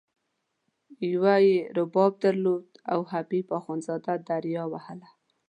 [1.11, 5.09] یوه یې رباب درلود او حبیب اخندزاده دریا وهله.